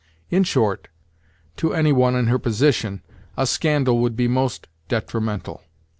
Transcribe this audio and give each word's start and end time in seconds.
In 0.31 0.43
short, 0.43 0.87
to 1.57 1.75
any 1.75 1.93
one 1.93 2.15
in 2.15 2.25
her 2.25 2.39
position, 2.39 3.03
a 3.37 3.45
scandal 3.45 3.99
would 3.99 4.15
be 4.17 4.27
most 4.27 4.65
detrimental. 4.87 5.61